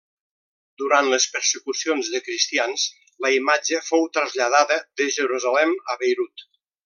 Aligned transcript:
Durant 0.81 1.09
les 1.13 1.27
persecucions 1.33 2.09
de 2.13 2.21
cristians 2.29 2.85
la 3.25 3.31
imatge 3.37 3.83
fou 3.91 4.09
traslladada 4.19 4.79
de 5.03 5.11
Jerusalem 5.19 5.77
a 5.95 5.99
Beirut. 6.05 6.49